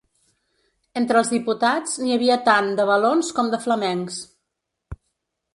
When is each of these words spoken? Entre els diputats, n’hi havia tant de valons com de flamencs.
Entre 1.01 1.19
els 1.21 1.29
diputats, 1.33 1.93
n’hi 2.03 2.15
havia 2.17 2.39
tant 2.49 2.73
de 2.81 2.89
valons 2.93 3.31
com 3.41 3.55
de 3.55 3.63
flamencs. 3.67 4.21